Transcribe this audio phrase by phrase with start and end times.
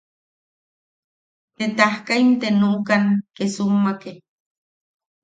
[1.55, 3.03] Te tajkaim te nuʼukan
[3.35, 4.11] Kesummake.